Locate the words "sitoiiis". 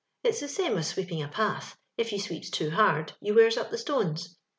3.77-4.29